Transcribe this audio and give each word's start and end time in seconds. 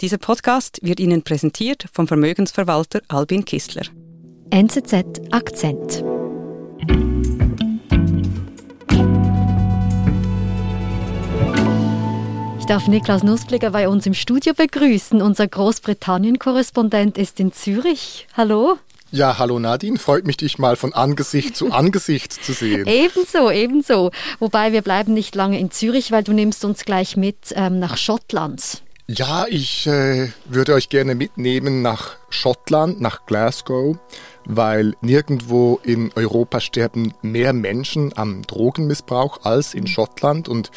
Dieser 0.00 0.18
Podcast 0.18 0.78
wird 0.80 1.00
Ihnen 1.00 1.24
präsentiert 1.24 1.86
vom 1.92 2.06
Vermögensverwalter 2.06 3.00
Albin 3.08 3.44
Kistler. 3.44 3.82
NZZ 4.50 4.94
Akzent. 5.32 6.04
Ich 12.60 12.66
darf 12.66 12.86
Niklas 12.86 13.24
Nussblicker 13.24 13.72
bei 13.72 13.88
uns 13.88 14.06
im 14.06 14.14
Studio 14.14 14.54
begrüßen. 14.54 15.20
Unser 15.20 15.48
Großbritannien-Korrespondent 15.48 17.18
ist 17.18 17.40
in 17.40 17.50
Zürich. 17.50 18.28
Hallo. 18.36 18.78
Ja, 19.10 19.38
hallo 19.38 19.58
Nadine, 19.58 19.98
freut 19.98 20.28
mich, 20.28 20.36
dich 20.36 20.58
mal 20.58 20.76
von 20.76 20.92
Angesicht 20.92 21.56
zu 21.56 21.72
Angesicht 21.72 22.32
zu 22.32 22.52
sehen. 22.52 22.86
Ebenso, 22.86 23.50
ebenso. 23.50 24.12
Wobei 24.38 24.70
wir 24.72 24.82
bleiben 24.82 25.12
nicht 25.12 25.34
lange 25.34 25.58
in 25.58 25.72
Zürich, 25.72 26.12
weil 26.12 26.22
du 26.22 26.34
nimmst 26.34 26.64
uns 26.64 26.84
gleich 26.84 27.16
mit 27.16 27.52
ähm, 27.56 27.80
nach 27.80 27.96
Schottland. 27.96 28.84
Ja, 29.10 29.46
ich 29.48 29.86
äh, 29.86 30.28
würde 30.44 30.74
euch 30.74 30.90
gerne 30.90 31.14
mitnehmen 31.14 31.80
nach 31.80 32.16
Schottland, 32.28 33.00
nach 33.00 33.24
Glasgow, 33.24 33.96
weil 34.44 34.96
nirgendwo 35.00 35.80
in 35.82 36.12
Europa 36.14 36.60
sterben 36.60 37.14
mehr 37.22 37.54
Menschen 37.54 38.14
am 38.18 38.42
Drogenmissbrauch 38.42 39.44
als 39.44 39.72
in 39.72 39.86
Schottland. 39.86 40.46
Und 40.46 40.70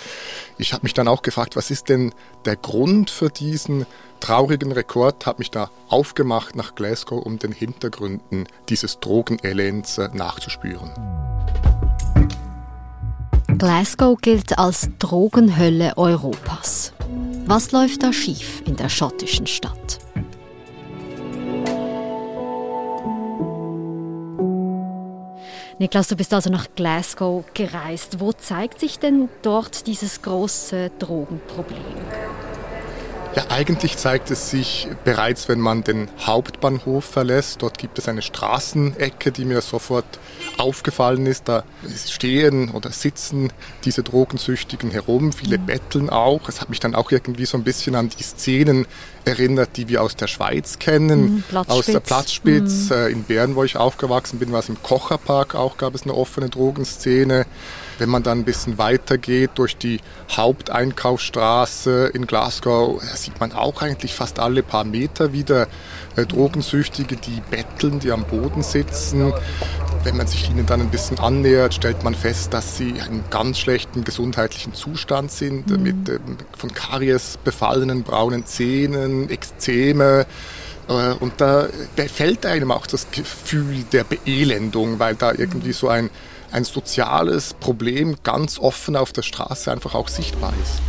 ich 0.58 0.72
habe 0.72 0.84
mich 0.84 0.94
dann 0.94 1.10
auch 1.10 1.24
gefragt, 1.24 1.58
was 1.58 1.72
ist 1.72 1.90
denn 1.90 2.14
der 2.46 2.56
Grund 2.56 3.10
für 3.10 3.28
diesen 3.28 3.86
traurigen 4.22 4.72
Rekord? 4.72 5.26
Habe 5.26 5.40
mich 5.40 5.52
da 5.52 5.70
aufgemacht 5.90 6.56
nach 6.56 6.74
Glasgow, 6.74 7.22
um 7.22 7.38
den 7.38 7.52
Hintergründen 7.52 8.48
dieses 8.70 9.02
Drogenelends 9.02 9.98
äh, 9.98 10.08
nachzuspüren. 10.14 10.90
Glasgow 13.62 14.18
gilt 14.20 14.58
als 14.58 14.90
Drogenhölle 14.98 15.96
Europas. 15.96 16.94
Was 17.46 17.72
läuft 17.72 18.02
da 18.02 18.12
schief 18.12 18.64
in 18.66 18.76
der 18.76 18.90
schottischen 18.90 19.46
Stadt? 19.46 20.00
Niklas, 25.78 26.08
du 26.08 26.16
bist 26.16 26.34
also 26.34 26.50
nach 26.50 26.70
Glasgow 26.76 27.44
gereist. 27.54 28.20
Wo 28.20 28.34
zeigt 28.34 28.80
sich 28.80 28.98
denn 28.98 29.30
dort 29.44 29.86
dieses 29.86 30.24
große 30.24 30.90
Drogenproblem? 30.98 32.31
Ja, 33.34 33.46
eigentlich 33.48 33.96
zeigt 33.96 34.30
es 34.30 34.50
sich 34.50 34.90
bereits, 35.06 35.48
wenn 35.48 35.62
man 35.62 35.86
den 35.86 36.10
Hauptbahnhof 36.20 37.06
verlässt. 37.06 37.62
Dort 37.62 37.78
gibt 37.78 37.98
es 37.98 38.10
eine 38.10 38.22
Straßenecke, 38.22 39.32
die 39.32 39.46
mir 39.46 39.62
sofort 39.62 40.06
aufgefallen 40.58 41.26
ist. 41.26 41.48
Da 41.48 41.64
stehen 42.10 42.72
oder 42.72 42.92
sitzen 42.92 43.54
diese 43.86 44.04
Drogensüchtigen 44.04 44.92
herum, 44.92 45.32
viele 45.32 45.58
mhm. 45.60 45.66
betteln 45.66 46.10
auch. 46.10 46.50
Es 46.50 46.60
hat 46.60 46.70
mich 46.70 46.82
dann 46.82 46.94
auch 46.94 47.10
irgendwie 47.12 47.46
so 47.46 47.58
ein 47.58 47.64
bisschen 47.64 47.96
an 47.96 48.10
die 48.10 48.24
Szenen 48.24 48.86
erinnert, 49.24 49.78
die 49.78 49.88
wir 49.88 50.02
aus 50.02 50.18
der 50.18 50.28
Schweiz 50.28 50.78
kennen, 50.78 51.44
mhm, 51.52 51.58
aus 51.68 51.86
der 51.86 52.02
Platzspitz. 52.02 52.90
Mhm. 52.90 52.96
Äh, 52.96 53.08
in 53.12 53.24
Bern, 53.24 53.56
wo 53.56 53.64
ich 53.64 53.78
aufgewachsen 53.78 54.40
bin, 54.40 54.52
war 54.52 54.60
es 54.60 54.68
im 54.68 54.84
Kocherpark 54.84 55.56
auch, 55.56 55.78
gab 55.78 55.96
es 55.96 56.04
eine 56.04 56.16
offene 56.16 56.50
Drogenszene. 56.50 57.46
Wenn 58.02 58.10
man 58.10 58.24
dann 58.24 58.40
ein 58.40 58.46
bisschen 58.46 58.80
weiter 58.80 59.20
geht 59.20 59.52
durch 59.60 59.78
die 59.78 60.00
Haupteinkaufsstraße 60.32 62.08
in 62.16 62.26
Glasgow, 62.26 63.00
sieht 63.14 63.40
man 63.40 63.52
auch 63.52 63.84
eigentlich 63.84 64.16
fast 64.16 64.40
alle 64.40 64.64
paar 64.64 64.86
Meter 64.86 65.34
wieder 65.34 65.68
äh, 66.16 66.26
Drogensüchtige, 66.26 67.16
die 67.16 67.44
betteln, 67.52 68.00
die 68.00 68.12
am 68.12 68.24
Boden 68.24 68.64
sitzen. 68.64 69.32
Wenn 70.04 70.18
man 70.18 70.26
sich 70.26 70.50
ihnen 70.50 70.66
dann 70.66 70.82
ein 70.82 70.90
bisschen 70.90 71.20
annähert, 71.20 71.76
stellt 71.76 72.04
man 72.04 72.16
fest, 72.16 72.56
dass 72.56 72.76
sie 72.76 72.90
in 72.90 73.02
einem 73.02 73.24
ganz 73.30 73.60
schlechten 73.60 74.04
gesundheitlichen 74.04 74.74
Zustand 74.74 75.32
sind, 75.32 75.70
mhm. 75.70 75.84
mit 75.84 76.10
äh, 76.10 76.18
von 76.58 76.74
Karies 76.74 77.38
befallenen 77.44 78.02
braunen 78.02 78.48
Zähnen, 78.48 79.30
Ekzeme. 79.30 80.26
Äh, 80.90 81.14
und 81.20 81.34
da 81.38 81.68
fällt 82.12 82.48
einem 82.48 82.72
auch 82.72 82.88
das 82.88 83.12
Gefühl 83.12 83.84
der 83.92 84.06
Beelendung, 84.06 84.98
weil 84.98 85.14
da 85.14 85.34
irgendwie 85.34 85.74
so 85.74 85.88
ein 85.88 86.10
ein 86.52 86.64
soziales 86.64 87.54
Problem 87.54 88.18
ganz 88.24 88.60
offen 88.60 88.96
auf 88.96 89.14
der 89.14 89.24
Straße 89.24 89.72
einfach 89.72 89.96
auch 89.96 90.08
sichtbar 90.08 90.54
ist. 90.62 90.82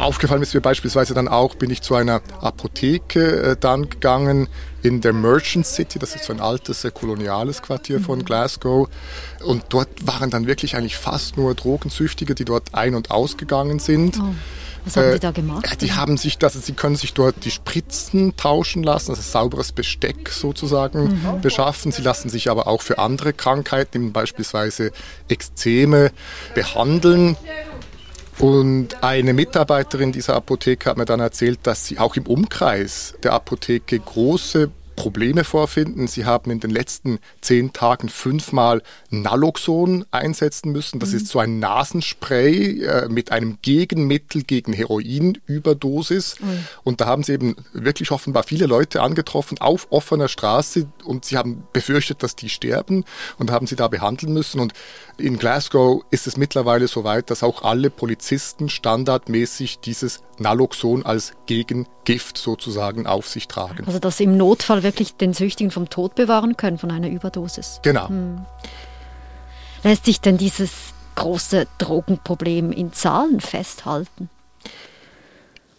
Aufgefallen 0.00 0.42
ist 0.42 0.54
mir 0.54 0.60
beispielsweise 0.60 1.14
dann 1.14 1.28
auch, 1.28 1.54
bin 1.54 1.70
ich 1.70 1.82
zu 1.82 1.94
einer 1.94 2.22
Apotheke 2.40 3.42
äh, 3.42 3.56
dann 3.58 3.88
gegangen 3.90 4.48
in 4.82 5.00
der 5.00 5.12
Merchant 5.12 5.66
City, 5.66 5.98
das 5.98 6.14
ist 6.14 6.24
so 6.24 6.32
ein 6.32 6.40
altes 6.40 6.84
äh, 6.84 6.90
koloniales 6.90 7.62
Quartier 7.62 8.00
von 8.00 8.20
mhm. 8.20 8.24
Glasgow. 8.24 8.88
Und 9.44 9.64
dort 9.70 9.88
waren 10.06 10.30
dann 10.30 10.46
wirklich 10.46 10.76
eigentlich 10.76 10.96
fast 10.96 11.36
nur 11.36 11.54
Drogensüchtige, 11.54 12.34
die 12.34 12.44
dort 12.44 12.74
ein- 12.74 12.94
und 12.94 13.10
ausgegangen 13.10 13.78
sind. 13.78 14.18
Oh. 14.20 14.34
Was 14.84 14.96
haben 14.96 15.08
äh, 15.08 15.14
die 15.14 15.20
da 15.20 15.30
gemacht? 15.32 15.82
Die 15.82 15.92
haben 15.92 16.16
sich, 16.16 16.38
also 16.42 16.60
sie 16.60 16.72
können 16.72 16.96
sich 16.96 17.12
dort 17.12 17.44
die 17.44 17.50
Spritzen 17.50 18.36
tauschen 18.36 18.82
lassen, 18.82 19.10
also 19.10 19.22
sauberes 19.22 19.72
Besteck 19.72 20.30
sozusagen 20.30 21.04
mhm. 21.04 21.40
beschaffen. 21.42 21.92
Sie 21.92 22.02
lassen 22.02 22.28
sich 22.28 22.50
aber 22.50 22.66
auch 22.66 22.82
für 22.82 22.98
andere 22.98 23.32
Krankheiten, 23.32 24.12
beispielsweise 24.12 24.92
Ekzeme, 25.28 26.12
behandeln. 26.54 27.36
Und 28.38 29.02
eine 29.02 29.32
Mitarbeiterin 29.32 30.12
dieser 30.12 30.36
Apotheke 30.36 30.88
hat 30.88 30.96
mir 30.96 31.04
dann 31.04 31.18
erzählt, 31.18 31.58
dass 31.64 31.86
sie 31.86 31.98
auch 31.98 32.14
im 32.14 32.26
Umkreis 32.26 33.14
der 33.24 33.32
Apotheke 33.32 33.98
große 33.98 34.70
Probleme 34.98 35.44
vorfinden. 35.44 36.08
Sie 36.08 36.24
haben 36.24 36.50
in 36.50 36.58
den 36.58 36.70
letzten 36.70 37.20
zehn 37.40 37.72
Tagen 37.72 38.08
fünfmal 38.08 38.82
Naloxon 39.10 40.04
einsetzen 40.10 40.72
müssen. 40.72 40.98
Das 40.98 41.10
mhm. 41.10 41.16
ist 41.18 41.28
so 41.28 41.38
ein 41.38 41.60
Nasenspray 41.60 42.82
äh, 42.82 43.08
mit 43.08 43.30
einem 43.30 43.58
Gegenmittel 43.62 44.42
gegen 44.42 44.72
Heroinüberdosis. 44.72 46.40
Mhm. 46.40 46.64
Und 46.82 47.00
da 47.00 47.06
haben 47.06 47.22
sie 47.22 47.34
eben 47.34 47.54
wirklich 47.72 48.10
offenbar 48.10 48.42
viele 48.42 48.66
Leute 48.66 49.00
angetroffen 49.00 49.58
auf 49.58 49.86
offener 49.90 50.26
Straße 50.26 50.88
und 51.04 51.24
sie 51.24 51.38
haben 51.38 51.62
befürchtet, 51.72 52.24
dass 52.24 52.34
die 52.34 52.48
sterben 52.48 53.04
und 53.38 53.52
haben 53.52 53.68
sie 53.68 53.76
da 53.76 53.86
behandeln 53.86 54.32
müssen. 54.32 54.58
Und 54.58 54.72
in 55.16 55.38
Glasgow 55.38 56.02
ist 56.10 56.26
es 56.26 56.36
mittlerweile 56.36 56.88
so 56.88 57.04
weit, 57.04 57.30
dass 57.30 57.44
auch 57.44 57.62
alle 57.62 57.90
Polizisten 57.90 58.68
standardmäßig 58.68 59.78
dieses 59.78 60.24
Naloxon 60.40 61.04
als 61.04 61.32
Gegengift 61.46 62.38
sozusagen 62.38 63.06
auf 63.06 63.28
sich 63.28 63.48
tragen. 63.48 63.84
Also 63.86 63.98
dass 63.98 64.20
im 64.20 64.36
Notfall 64.36 64.80
wirklich 64.88 65.14
den 65.14 65.34
Süchtigen 65.34 65.70
vom 65.70 65.90
Tod 65.90 66.14
bewahren 66.14 66.56
können, 66.56 66.78
von 66.78 66.90
einer 66.90 67.08
Überdosis. 67.08 67.80
Genau. 67.82 68.08
Hm. 68.08 68.46
Lässt 69.84 70.06
sich 70.06 70.20
denn 70.20 70.38
dieses 70.38 70.72
große 71.14 71.66
Drogenproblem 71.76 72.72
in 72.72 72.92
Zahlen 72.92 73.40
festhalten? 73.40 74.30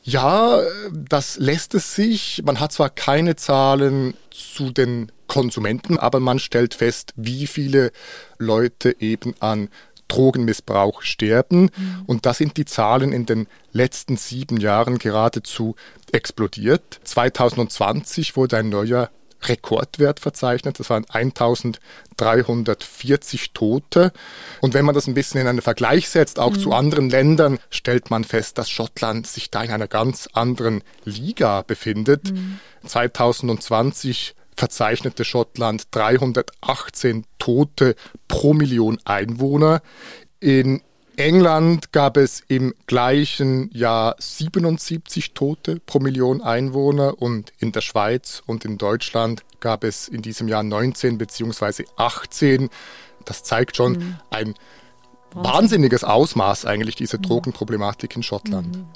Ja, 0.03 0.61
das 0.91 1.37
lässt 1.37 1.73
es 1.75 1.95
sich. 1.95 2.41
Man 2.45 2.59
hat 2.59 2.71
zwar 2.71 2.89
keine 2.89 3.35
Zahlen 3.35 4.13
zu 4.31 4.71
den 4.71 5.11
Konsumenten, 5.27 5.97
aber 5.97 6.19
man 6.19 6.39
stellt 6.39 6.73
fest, 6.73 7.13
wie 7.15 7.47
viele 7.47 7.91
Leute 8.37 8.95
eben 8.99 9.33
an 9.39 9.69
Drogenmissbrauch 10.09 11.01
sterben. 11.01 11.71
Mhm. 11.75 12.03
Und 12.05 12.25
da 12.25 12.33
sind 12.33 12.57
die 12.57 12.65
Zahlen 12.65 13.13
in 13.13 13.25
den 13.25 13.47
letzten 13.71 14.17
sieben 14.17 14.57
Jahren 14.57 14.97
geradezu 14.97 15.77
explodiert. 16.11 16.99
2020 17.05 18.35
wurde 18.35 18.57
ein 18.57 18.67
neuer 18.67 19.09
Rekordwert 19.43 20.19
verzeichnet. 20.19 20.77
Das 20.79 20.89
waren 20.89 21.05
1340 21.07 23.53
Tote. 23.53 24.11
Und 24.59 24.73
wenn 24.73 24.83
man 24.83 24.95
das 24.95 25.07
ein 25.07 25.13
bisschen 25.13 25.39
in 25.39 25.47
einen 25.47 25.61
Vergleich 25.61 26.09
setzt, 26.09 26.39
auch 26.39 26.51
mhm. 26.51 26.59
zu 26.59 26.73
anderen 26.73 27.09
Ländern, 27.09 27.57
stellt 27.69 28.11
man 28.11 28.25
fest, 28.25 28.57
dass 28.57 28.69
Schottland 28.69 29.27
sich 29.27 29.49
da 29.49 29.63
in 29.63 29.71
einer 29.71 29.87
ganz 29.87 30.27
anderen 30.33 30.83
Liga 31.05 31.61
befindet. 31.61 32.33
Mhm. 32.33 32.59
2020 32.85 34.35
verzeichnete 34.59 35.23
Schottland 35.23 35.87
318 35.91 37.23
Tote 37.39 37.95
pro 38.27 38.53
Million 38.53 38.99
Einwohner. 39.05 39.81
In 40.41 40.81
England 41.15 41.93
gab 41.93 42.17
es 42.17 42.43
im 42.47 42.73
gleichen 42.85 43.71
Jahr 43.71 44.15
77 44.19 45.33
Tote 45.33 45.79
pro 45.85 45.99
Million 45.99 46.41
Einwohner 46.41 47.21
und 47.21 47.53
in 47.59 47.71
der 47.71 47.79
Schweiz 47.81 48.43
und 48.45 48.65
in 48.65 48.77
Deutschland 48.77 49.43
gab 49.61 49.85
es 49.85 50.09
in 50.09 50.21
diesem 50.21 50.49
Jahr 50.49 50.63
19 50.63 51.17
bzw. 51.17 51.85
18. 51.95 52.69
Das 53.23 53.43
zeigt 53.43 53.77
schon 53.77 53.93
mhm. 53.93 54.15
ein 54.29 54.55
wahnsinniges 55.33 56.03
Ausmaß 56.03 56.65
eigentlich 56.65 56.95
dieser 56.95 57.17
mhm. 57.19 57.23
Drogenproblematik 57.23 58.13
in 58.17 58.23
Schottland. 58.23 58.75
Mhm. 58.75 58.87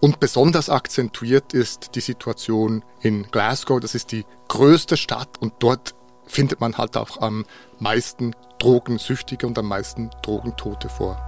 Und 0.00 0.20
besonders 0.20 0.68
akzentuiert 0.68 1.54
ist 1.54 1.94
die 1.94 2.00
Situation 2.00 2.84
in 3.00 3.24
Glasgow. 3.30 3.80
Das 3.80 3.94
ist 3.94 4.12
die 4.12 4.24
größte 4.48 4.96
Stadt 4.96 5.30
und 5.40 5.54
dort 5.58 5.94
findet 6.26 6.60
man 6.60 6.76
halt 6.76 6.96
auch 6.96 7.20
am 7.20 7.44
meisten 7.78 8.34
Drogensüchtige 8.58 9.46
und 9.46 9.58
am 9.58 9.66
meisten 9.66 10.10
Drogentote 10.22 10.88
vor. 10.88 11.20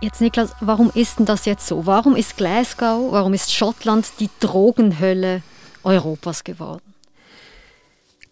Jetzt 0.00 0.20
Niklas, 0.20 0.54
warum 0.60 0.90
ist 0.94 1.18
denn 1.18 1.26
das 1.26 1.44
jetzt 1.44 1.66
so? 1.66 1.86
Warum 1.86 2.16
ist 2.16 2.36
Glasgow, 2.36 3.12
warum 3.12 3.34
ist 3.34 3.52
Schottland 3.54 4.06
die 4.18 4.30
Drogenhölle 4.40 5.42
Europas 5.84 6.42
geworden? 6.42 6.82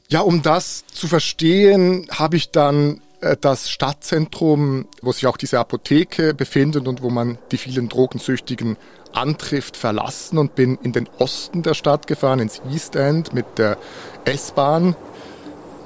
Ja, 0.09 0.21
um 0.23 0.43
das 0.43 0.85
zu 0.87 1.07
verstehen, 1.07 2.09
habe 2.11 2.37
ich 2.37 2.51
dann 2.51 3.01
das 3.41 3.71
Stadtzentrum, 3.71 4.87
wo 5.03 5.13
sich 5.13 5.27
auch 5.27 5.37
diese 5.37 5.59
Apotheke 5.59 6.35
befindet 6.35 6.89
und 6.89 7.03
wo 7.03 7.11
man 7.11 7.39
die 7.53 7.59
vielen 7.59 7.89
Drogensüchtigen 7.89 8.77
antrifft, 9.13 9.77
verlassen 9.77 10.39
und 10.39 10.55
bin 10.55 10.79
in 10.83 10.93
den 10.93 11.09
Osten 11.19 11.63
der 11.63 11.75
Stadt 11.75 12.07
gefahren, 12.07 12.39
ins 12.39 12.63
East 12.71 12.97
End 12.97 13.33
mit 13.33 13.59
der 13.59 13.77
S-Bahn. 14.25 14.95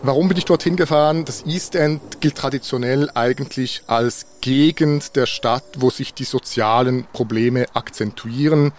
Warum 0.02 0.28
bin 0.28 0.36
ich 0.36 0.44
dorthin 0.44 0.76
gefahren? 0.76 1.24
Das 1.24 1.46
East 1.46 1.74
End 1.74 2.20
gilt 2.20 2.36
traditionell 2.36 3.10
eigentlich 3.14 3.82
als 3.86 4.26
Gegend 4.42 5.16
der 5.16 5.26
Stadt, 5.26 5.64
wo 5.78 5.88
sich 5.88 6.12
die 6.12 6.24
sozialen 6.24 7.06
Probleme 7.12 7.66
akzentuieren. 7.72 8.72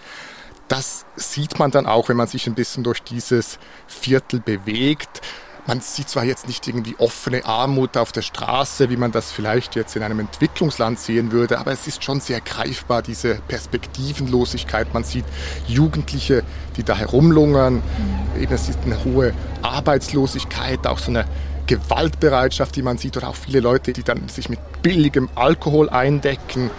Das 0.68 1.04
sieht 1.16 1.58
man 1.58 1.72
dann 1.72 1.86
auch, 1.86 2.08
wenn 2.08 2.16
man 2.16 2.28
sich 2.28 2.46
ein 2.46 2.54
bisschen 2.54 2.84
durch 2.84 3.02
dieses 3.02 3.58
Viertel 3.88 4.40
bewegt. 4.40 5.20
Man 5.66 5.80
sieht 5.80 6.08
zwar 6.08 6.22
jetzt 6.22 6.46
nicht 6.46 6.66
irgendwie 6.68 6.94
offene 6.98 7.44
Armut 7.44 7.96
auf 7.96 8.12
der 8.12 8.22
Straße, 8.22 8.88
wie 8.88 8.96
man 8.96 9.10
das 9.10 9.32
vielleicht 9.32 9.74
jetzt 9.74 9.96
in 9.96 10.04
einem 10.04 10.20
Entwicklungsland 10.20 11.00
sehen 11.00 11.32
würde, 11.32 11.58
aber 11.58 11.72
es 11.72 11.88
ist 11.88 12.04
schon 12.04 12.20
sehr 12.20 12.40
greifbar, 12.40 13.02
diese 13.02 13.34
Perspektivenlosigkeit. 13.48 14.94
Man 14.94 15.02
sieht 15.02 15.24
Jugendliche, 15.66 16.44
die 16.76 16.84
da 16.84 16.96
herumlungern. 16.96 17.82
Eben, 18.40 18.54
es 18.54 18.68
ist 18.68 18.78
eine 18.84 19.02
hohe 19.04 19.34
Arbeitslosigkeit, 19.62 20.86
auch 20.86 21.00
so 21.00 21.10
eine 21.10 21.24
Gewaltbereitschaft, 21.66 22.76
die 22.76 22.82
man 22.82 22.96
sieht, 22.96 23.16
oder 23.16 23.28
auch 23.30 23.34
viele 23.34 23.58
Leute, 23.58 23.92
die 23.92 24.04
dann 24.04 24.28
sich 24.28 24.48
mit 24.48 24.60
billigem 24.82 25.28
Alkohol 25.34 25.90
eindecken. 25.90 26.70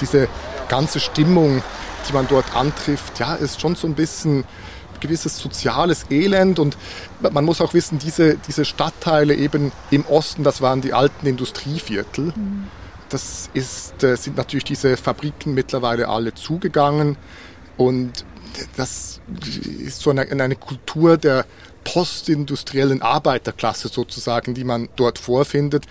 Diese 0.00 0.28
ganze 0.68 1.00
Stimmung, 1.00 1.60
die 2.08 2.12
man 2.12 2.28
dort 2.28 2.54
antrifft, 2.54 3.18
ja, 3.18 3.34
ist 3.34 3.60
schon 3.60 3.74
so 3.74 3.88
ein 3.88 3.94
bisschen 3.94 4.44
gewisses 5.00 5.38
soziales 5.38 6.06
Elend 6.10 6.58
und 6.58 6.76
man 7.20 7.44
muss 7.44 7.60
auch 7.60 7.74
wissen, 7.74 7.98
diese, 7.98 8.36
diese 8.36 8.64
Stadtteile 8.64 9.34
eben 9.34 9.72
im 9.90 10.04
Osten, 10.06 10.44
das 10.44 10.60
waren 10.60 10.80
die 10.80 10.92
alten 10.92 11.26
Industrieviertel. 11.26 12.32
Das 13.08 13.48
ist, 13.54 14.02
äh, 14.02 14.16
sind 14.16 14.36
natürlich 14.36 14.64
diese 14.64 14.96
Fabriken 14.96 15.54
mittlerweile 15.54 16.08
alle 16.08 16.34
zugegangen 16.34 17.16
und 17.76 18.24
das 18.76 19.20
ist 19.86 20.00
so 20.00 20.10
eine, 20.10 20.22
eine 20.22 20.56
Kultur 20.56 21.16
der 21.16 21.46
postindustriellen 21.84 23.02
Arbeiterklasse 23.02 23.88
sozusagen, 23.88 24.54
die 24.54 24.64
man 24.64 24.88
dort 24.96 25.18
vorfindet. 25.18 25.86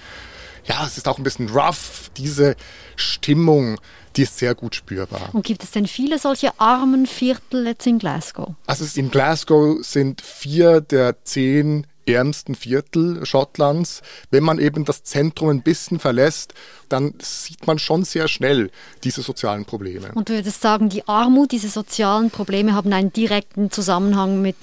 Ja, 0.66 0.86
es 0.86 0.98
ist 0.98 1.08
auch 1.08 1.18
ein 1.18 1.24
bisschen 1.24 1.50
rough, 1.50 2.12
diese 2.18 2.56
Stimmung 2.96 3.80
die 4.18 4.24
ist 4.24 4.38
sehr 4.38 4.56
gut 4.56 4.76
spürbar. 4.76 5.30
Und 5.34 5.46
gibt 5.46 5.64
es 5.64 5.72
denn 5.72 5.88
viele 5.88 6.20
solche 6.20 6.60
armen 6.60 7.06
Viertel 7.06 7.68
jetzt 7.68 7.86
in 7.86 8.00
Glasgow? 8.00 8.56
Also 8.66 8.86
in 9.00 9.12
Glasgow 9.12 9.84
sind 9.86 10.22
vier 10.22 10.82
der 10.82 11.24
zehn 11.24 11.86
ärmsten 12.08 12.56
Viertel 12.56 13.26
Schottlands. 13.26 14.02
Wenn 14.32 14.44
man 14.44 14.60
eben 14.60 14.86
das 14.86 15.04
Zentrum 15.04 15.50
ein 15.50 15.62
bisschen 15.62 16.00
verlässt, 16.00 16.54
dann 16.90 17.14
sieht 17.22 17.68
man 17.68 17.80
schon 17.80 18.06
sehr 18.06 18.28
schnell 18.28 18.72
diese 19.04 19.22
sozialen 19.22 19.66
Probleme. 19.66 20.12
Und 20.16 20.30
du 20.30 20.34
würdest 20.34 20.62
sagen, 20.62 20.90
die 20.90 21.08
Armut, 21.08 21.52
diese 21.52 21.70
sozialen 21.70 22.32
Probleme 22.32 22.74
haben 22.74 22.92
einen 22.94 23.14
direkten 23.14 23.72
Zusammenhang 23.72 24.42
mit 24.42 24.56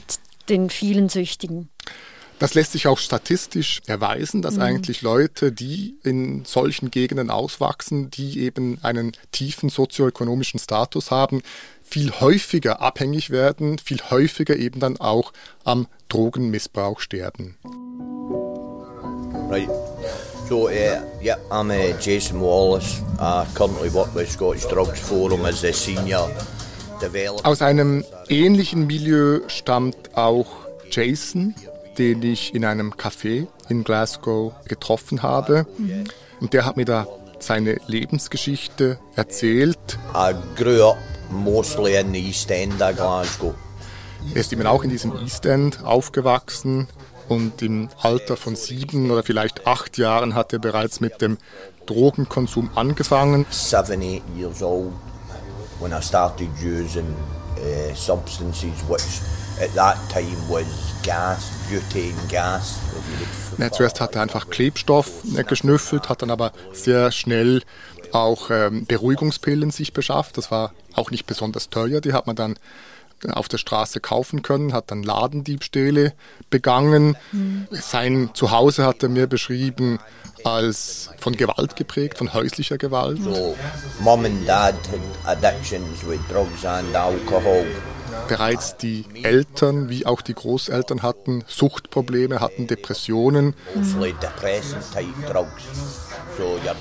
den 0.48 0.70
vielen 0.70 1.08
Süchtigen? 1.08 1.68
Das 2.38 2.54
lässt 2.54 2.72
sich 2.72 2.86
auch 2.88 2.98
statistisch 2.98 3.80
erweisen, 3.86 4.42
dass 4.42 4.56
mhm. 4.56 4.62
eigentlich 4.62 5.02
Leute, 5.02 5.52
die 5.52 5.96
in 6.02 6.44
solchen 6.44 6.90
Gegenden 6.90 7.30
auswachsen, 7.30 8.10
die 8.10 8.40
eben 8.40 8.78
einen 8.82 9.12
tiefen 9.30 9.68
sozioökonomischen 9.68 10.58
Status 10.58 11.10
haben, 11.10 11.42
viel 11.82 12.10
häufiger 12.10 12.80
abhängig 12.80 13.30
werden, 13.30 13.78
viel 13.78 14.00
häufiger 14.10 14.56
eben 14.56 14.80
dann 14.80 14.96
auch 14.96 15.32
am 15.64 15.86
Drogenmissbrauch 16.08 17.00
sterben. 17.00 17.56
Right. 19.48 19.68
So, 20.48 20.68
uh, 20.68 20.70
yeah, 21.22 21.38
I'm 21.50 21.70
uh, 21.70 21.96
Jason 22.00 22.40
Wallace. 22.40 23.00
I 23.18 23.46
currently 23.54 23.92
work 23.92 24.14
with 24.14 24.30
Scottish 24.30 24.64
Drugs 24.66 25.00
Forum 25.00 25.44
as 25.46 25.64
a 25.64 25.72
senior 25.72 26.30
developer. 27.00 27.46
Aus 27.46 27.62
einem 27.62 28.04
ähnlichen 28.28 28.86
Milieu 28.86 29.40
stammt 29.48 30.16
auch 30.16 30.46
Jason 30.90 31.54
den 31.98 32.22
ich 32.22 32.54
in 32.54 32.64
einem 32.64 32.92
Café 32.94 33.46
in 33.68 33.84
Glasgow 33.84 34.52
getroffen 34.66 35.22
habe. 35.22 35.66
Mhm. 35.78 36.04
Und 36.40 36.52
der 36.52 36.64
hat 36.66 36.76
mir 36.76 36.84
da 36.84 37.06
seine 37.38 37.78
Lebensgeschichte 37.86 38.98
erzählt. 39.16 39.98
I 40.14 40.34
grew 40.56 40.90
up 40.90 40.98
mostly 41.30 41.96
in 41.96 42.12
the 42.12 42.26
East 42.26 42.50
End 42.50 42.80
of 42.80 42.96
Glasgow. 42.96 43.54
Er 44.32 44.40
ist 44.40 44.52
eben 44.52 44.66
auch 44.66 44.82
in 44.82 44.90
diesem 44.90 45.12
East 45.18 45.44
End 45.44 45.84
aufgewachsen 45.84 46.88
und 47.28 47.62
im 47.62 47.88
Alter 48.00 48.36
von 48.36 48.56
sieben 48.56 49.10
oder 49.10 49.22
vielleicht 49.22 49.66
acht 49.66 49.98
Jahren 49.98 50.34
hat 50.34 50.52
er 50.52 50.58
bereits 50.58 51.00
mit 51.00 51.20
dem 51.20 51.38
Drogenkonsum 51.86 52.70
angefangen. 52.74 53.46
Seven, 53.50 54.00
eight 54.00 54.22
years 54.36 54.62
old 54.62 54.92
when 55.80 55.92
I 55.92 56.00
started 56.00 56.48
using 56.62 57.06
uh, 57.58 57.94
substances 57.94 58.72
which 58.88 59.20
at 59.60 59.74
that 59.74 59.96
time 60.08 60.36
was 60.48 60.66
gas, 61.02 61.50
butane 61.68 62.28
gas. 62.28 62.76
Ja, 63.58 63.70
zuerst 63.70 64.00
hat 64.00 64.16
er 64.16 64.22
einfach 64.22 64.50
Klebstoff 64.50 65.10
geschnüffelt, 65.46 66.08
hat 66.08 66.22
dann 66.22 66.30
aber 66.30 66.52
sehr 66.72 67.12
schnell 67.12 67.62
auch 68.12 68.50
ähm, 68.50 68.86
Beruhigungspillen 68.86 69.70
sich 69.70 69.92
beschafft. 69.92 70.38
Das 70.38 70.50
war 70.50 70.72
auch 70.94 71.10
nicht 71.10 71.26
besonders 71.26 71.70
teuer, 71.70 72.00
die 72.00 72.12
hat 72.12 72.26
man 72.26 72.36
dann 72.36 72.56
auf 73.32 73.48
der 73.48 73.58
Straße 73.58 74.00
kaufen 74.00 74.42
können, 74.42 74.72
hat 74.72 74.90
dann 74.90 75.02
Ladendiebstähle 75.02 76.12
begangen. 76.50 77.16
Mhm. 77.32 77.66
Sein 77.70 78.30
Zuhause 78.34 78.84
hat 78.84 79.02
er 79.02 79.08
mir 79.08 79.26
beschrieben 79.26 79.98
als 80.44 81.10
von 81.18 81.34
Gewalt 81.34 81.74
geprägt, 81.74 82.18
von 82.18 82.34
häuslicher 82.34 82.76
Gewalt. 82.76 83.22
So, 83.22 83.56
Mom 84.00 84.26
and 84.26 84.46
Dad 84.46 84.74
had 85.24 85.38
addictions 85.42 86.04
with 86.06 86.20
drugs 86.28 86.64
and 86.66 86.94
alcohol. 86.94 87.64
Bereits 88.28 88.76
die 88.76 89.04
Eltern 89.22 89.88
wie 89.88 90.06
auch 90.06 90.22
die 90.22 90.34
Großeltern 90.34 91.02
hatten 91.02 91.44
Suchtprobleme, 91.46 92.40
hatten 92.40 92.66
Depressionen. 92.66 93.54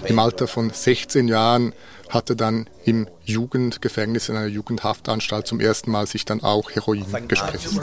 Im 0.05 0.19
Alter 0.19 0.47
von 0.47 0.69
16 0.69 1.27
Jahren 1.27 1.73
hatte 2.09 2.35
dann 2.35 2.69
im 2.85 3.07
Jugendgefängnis 3.25 4.29
in 4.29 4.35
einer 4.35 4.47
Jugendhaftanstalt 4.47 5.47
zum 5.47 5.59
ersten 5.59 5.91
Mal 5.91 6.05
sich 6.07 6.25
dann 6.25 6.43
auch 6.43 6.71
Heroin 6.71 7.05
gespritzt. 7.27 7.73
I 7.73 7.79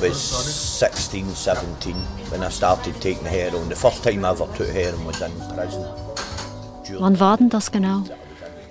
was 0.00 0.78
16, 0.78 1.26
17 1.34 1.94
when 2.30 2.42
I 2.42 2.50
started 2.50 2.94
taking 3.00 3.26
heroin. 3.26 3.68
The 3.68 3.74
first 3.74 4.02
time 4.02 4.26
I 4.26 4.30
ever 4.30 4.48
took 4.54 4.68
heroin 4.68 5.06
was 5.06 5.20
in 5.20 5.32
prison. 5.54 5.84
Wann 6.98 7.20
war 7.20 7.36
denn 7.36 7.50
das 7.50 7.70
genau? 7.70 8.04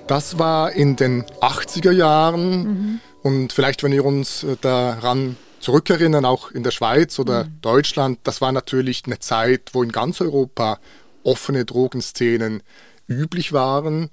Das 0.08 0.40
war 0.40 0.72
in 0.72 0.96
den 0.96 1.26
80er 1.42 1.92
Jahren. 1.92 2.64
Mhm. 2.64 3.00
Und 3.24 3.54
vielleicht, 3.54 3.84
wenn 3.84 3.92
wir 3.92 4.06
uns 4.06 4.44
äh, 4.44 4.58
daran 4.62 5.38
zurückerinnern, 5.60 6.26
auch 6.26 6.52
in 6.52 6.64
der 6.64 6.72
Schweiz 6.72 7.20
oder 7.20 7.46
mhm. 7.46 7.62
Deutschland, 7.62 8.20
das 8.24 8.42
war 8.42 8.52
natürlich 8.52 9.04
eine 9.06 9.20
Zeit, 9.20 9.70
wo 9.74 9.84
in 9.84 9.92
ganz 9.92 10.22
Europa 10.22 10.80
offene 11.24 11.66
Drogenszenen 11.66 12.64
üblich 13.08 13.54
waren. 13.54 14.10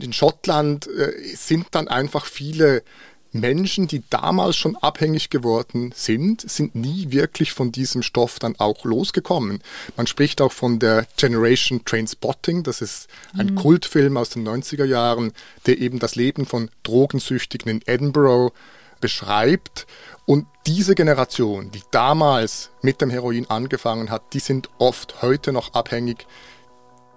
In 0.00 0.12
Schottland 0.12 0.86
äh, 0.86 1.12
sind 1.34 1.66
dann 1.72 1.88
einfach 1.88 2.26
viele 2.26 2.82
Menschen, 3.32 3.88
die 3.88 4.02
damals 4.10 4.56
schon 4.56 4.76
abhängig 4.76 5.30
geworden 5.30 5.92
sind, 5.94 6.48
sind 6.48 6.74
nie 6.74 7.10
wirklich 7.10 7.52
von 7.52 7.72
diesem 7.72 8.02
Stoff 8.02 8.38
dann 8.38 8.56
auch 8.58 8.84
losgekommen. 8.84 9.62
Man 9.96 10.06
spricht 10.06 10.40
auch 10.40 10.52
von 10.52 10.78
der 10.78 11.06
Generation 11.16 11.84
Trainspotting, 11.84 12.62
das 12.62 12.80
ist 12.80 13.08
ein 13.36 13.48
mhm. 13.48 13.54
Kultfilm 13.56 14.16
aus 14.16 14.30
den 14.30 14.46
90er 14.48 14.84
Jahren, 14.84 15.32
der 15.66 15.78
eben 15.78 15.98
das 15.98 16.16
Leben 16.16 16.46
von 16.46 16.70
Drogensüchtigen 16.82 17.70
in 17.70 17.82
Edinburgh 17.86 18.52
beschreibt. 19.00 19.86
Und 20.26 20.46
diese 20.66 20.94
Generation, 20.94 21.70
die 21.70 21.82
damals 21.90 22.70
mit 22.82 23.00
dem 23.00 23.10
Heroin 23.10 23.48
angefangen 23.48 24.10
hat, 24.10 24.22
die 24.32 24.40
sind 24.40 24.68
oft 24.78 25.22
heute 25.22 25.52
noch 25.52 25.74
abhängig 25.74 26.26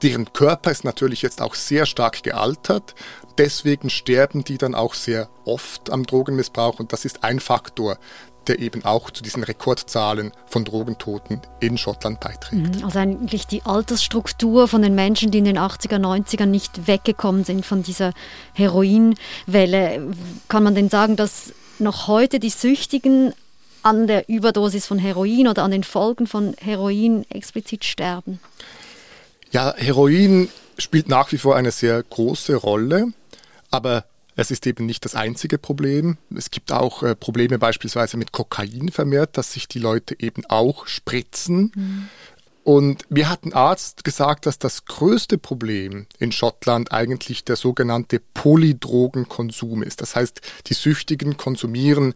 Deren 0.03 0.33
Körper 0.33 0.71
ist 0.71 0.83
natürlich 0.83 1.21
jetzt 1.21 1.41
auch 1.41 1.55
sehr 1.55 1.85
stark 1.85 2.23
gealtert. 2.23 2.95
Deswegen 3.37 3.89
sterben 3.89 4.43
die 4.43 4.57
dann 4.57 4.75
auch 4.75 4.93
sehr 4.93 5.29
oft 5.45 5.91
am 5.91 6.05
Drogenmissbrauch 6.05 6.79
und 6.79 6.91
das 6.91 7.05
ist 7.05 7.23
ein 7.23 7.39
Faktor, 7.39 7.97
der 8.47 8.59
eben 8.59 8.83
auch 8.83 9.11
zu 9.11 9.21
diesen 9.21 9.43
Rekordzahlen 9.43 10.31
von 10.47 10.65
Drogentoten 10.65 11.41
in 11.59 11.77
Schottland 11.77 12.19
beiträgt. 12.19 12.77
Mhm, 12.77 12.83
also 12.83 12.99
eigentlich 12.99 13.45
die 13.45 13.61
Altersstruktur 13.63 14.67
von 14.67 14.81
den 14.81 14.95
Menschen, 14.95 15.31
die 15.31 15.37
in 15.37 15.45
den 15.45 15.59
80er, 15.59 15.99
90er 15.99 16.45
nicht 16.45 16.87
weggekommen 16.87 17.43
sind 17.43 17.65
von 17.65 17.83
dieser 17.83 18.13
Heroinwelle. 18.53 20.13
Kann 20.47 20.63
man 20.63 20.75
denn 20.75 20.89
sagen, 20.89 21.15
dass 21.15 21.53
noch 21.77 22.07
heute 22.07 22.39
die 22.39 22.49
Süchtigen 22.49 23.33
an 23.83 24.07
der 24.07 24.29
Überdosis 24.29 24.85
von 24.85 24.99
Heroin 24.99 25.47
oder 25.47 25.63
an 25.63 25.71
den 25.71 25.83
Folgen 25.83 26.27
von 26.27 26.55
Heroin 26.59 27.25
explizit 27.29 27.85
sterben? 27.85 28.39
Ja, 29.51 29.73
Heroin 29.75 30.49
spielt 30.77 31.09
nach 31.09 31.31
wie 31.31 31.37
vor 31.37 31.55
eine 31.55 31.71
sehr 31.71 32.01
große 32.01 32.55
Rolle, 32.55 33.13
aber 33.69 34.05
es 34.35 34.49
ist 34.49 34.65
eben 34.65 34.85
nicht 34.85 35.03
das 35.03 35.13
einzige 35.13 35.57
Problem. 35.57 36.17
Es 36.35 36.51
gibt 36.51 36.71
auch 36.71 37.03
äh, 37.03 37.15
Probleme 37.15 37.59
beispielsweise 37.59 38.17
mit 38.17 38.31
Kokain 38.31 38.89
vermehrt, 38.89 39.37
dass 39.37 39.53
sich 39.53 39.67
die 39.67 39.79
Leute 39.79 40.15
eben 40.19 40.45
auch 40.47 40.87
spritzen. 40.87 41.71
Mhm. 41.75 42.07
Und 42.63 43.09
mir 43.09 43.27
hat 43.29 43.43
ein 43.43 43.53
Arzt 43.53 44.03
gesagt, 44.03 44.45
dass 44.45 44.59
das 44.59 44.85
größte 44.85 45.37
Problem 45.37 46.05
in 46.19 46.31
Schottland 46.31 46.91
eigentlich 46.91 47.43
der 47.43 47.55
sogenannte 47.55 48.21
Polydrogenkonsum 48.33 49.81
ist. 49.81 50.01
Das 50.01 50.15
heißt, 50.15 50.41
die 50.67 50.75
Süchtigen 50.75 51.37
konsumieren 51.37 52.13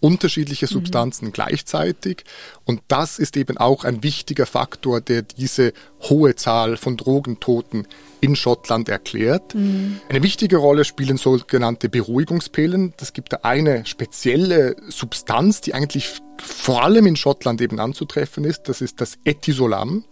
unterschiedliche 0.00 0.66
mhm. 0.66 0.70
Substanzen 0.70 1.26
mhm. 1.26 1.32
gleichzeitig. 1.32 2.24
Und 2.64 2.80
das 2.88 3.18
ist 3.18 3.36
eben 3.36 3.58
auch 3.58 3.84
ein 3.84 4.02
wichtiger 4.02 4.46
Faktor, 4.46 5.00
der 5.00 5.22
diese 5.22 5.72
hohe 6.02 6.36
Zahl 6.36 6.76
von 6.76 6.96
Drogentoten 6.96 7.86
in 8.20 8.36
Schottland 8.36 8.88
erklärt. 8.88 9.54
Mhm. 9.54 10.00
Eine 10.08 10.22
wichtige 10.22 10.56
Rolle 10.56 10.84
spielen 10.84 11.16
sogenannte 11.16 11.88
Beruhigungspillen. 11.88 12.94
Es 13.00 13.12
gibt 13.12 13.32
da 13.32 13.40
eine 13.42 13.86
spezielle 13.86 14.76
Substanz, 14.88 15.60
die 15.60 15.74
eigentlich 15.74 16.08
vor 16.38 16.82
allem 16.82 17.06
in 17.06 17.16
Schottland 17.16 17.60
eben 17.60 17.80
anzutreffen 17.80 18.44
ist. 18.44 18.68
Das 18.68 18.80
ist 18.80 19.00
das 19.00 19.18
Etisolam. 19.24 20.04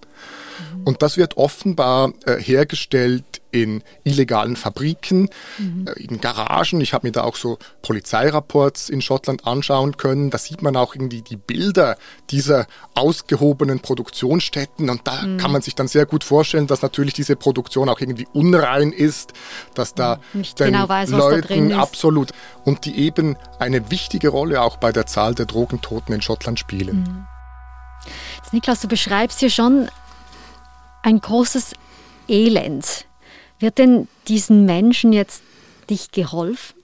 Und 0.84 1.02
das 1.02 1.16
wird 1.16 1.36
offenbar 1.36 2.12
äh, 2.24 2.36
hergestellt 2.36 3.24
in 3.50 3.82
illegalen 4.04 4.56
Fabriken, 4.56 5.28
mhm. 5.58 5.86
äh, 5.88 6.02
in 6.02 6.20
Garagen. 6.20 6.80
Ich 6.80 6.92
habe 6.92 7.06
mir 7.06 7.12
da 7.12 7.24
auch 7.24 7.36
so 7.36 7.58
Polizeirapports 7.82 8.88
in 8.88 9.02
Schottland 9.02 9.46
anschauen 9.46 9.96
können. 9.96 10.30
Da 10.30 10.38
sieht 10.38 10.62
man 10.62 10.76
auch 10.76 10.94
irgendwie 10.94 11.22
die 11.22 11.36
Bilder 11.36 11.96
dieser 12.30 12.66
ausgehobenen 12.94 13.80
Produktionsstätten. 13.80 14.90
Und 14.90 15.06
da 15.06 15.22
mhm. 15.22 15.38
kann 15.38 15.52
man 15.52 15.62
sich 15.62 15.74
dann 15.74 15.88
sehr 15.88 16.06
gut 16.06 16.24
vorstellen, 16.24 16.66
dass 16.66 16.82
natürlich 16.82 17.14
diese 17.14 17.36
Produktion 17.36 17.88
auch 17.88 18.00
irgendwie 18.00 18.28
unrein 18.32 18.92
ist, 18.92 19.32
dass 19.74 19.94
da 19.94 20.20
mhm. 20.32 20.40
Nicht 20.40 20.60
den 20.60 20.72
genau 20.72 20.88
weiß, 20.88 21.10
Leuten 21.10 21.72
absolut 21.72 22.30
und 22.64 22.84
die 22.84 22.98
eben 22.98 23.36
eine 23.58 23.90
wichtige 23.90 24.28
Rolle 24.28 24.62
auch 24.62 24.76
bei 24.76 24.92
der 24.92 25.06
Zahl 25.06 25.34
der 25.34 25.46
Drogentoten 25.46 26.14
in 26.14 26.22
Schottland 26.22 26.58
spielen. 26.58 26.98
Mhm. 26.98 27.26
Niklas, 28.52 28.80
du 28.80 28.88
beschreibst 28.88 29.40
hier 29.40 29.50
schon 29.50 29.88
ein 31.06 31.20
großes 31.20 31.74
Elend. 32.26 33.06
Wird 33.60 33.78
denn 33.78 34.08
diesen 34.26 34.66
Menschen 34.66 35.12
jetzt 35.12 35.42
nicht 35.88 36.12
geholfen? 36.12 36.74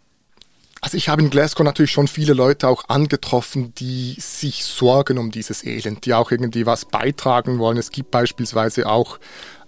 Also 0.81 0.97
ich 0.97 1.09
habe 1.09 1.23
in 1.23 1.31
Glasgow 1.31 1.65
natürlich 1.65 1.91
schon 1.91 2.09
viele 2.09 2.33
Leute 2.33 2.69
auch 2.69 2.89
angetroffen, 2.89 3.75
die 3.75 4.17
sich 4.19 4.65
sorgen 4.65 5.19
um 5.19 5.31
dieses 5.33 5.65
Elend, 5.65 6.07
die 6.07 6.15
auch 6.15 6.31
irgendwie 6.31 6.67
was 6.67 6.85
beitragen 6.85 7.59
wollen. 7.59 7.77
Es 7.77 7.91
gibt 7.91 8.13
beispielsweise 8.13 8.89
auch 8.89 9.19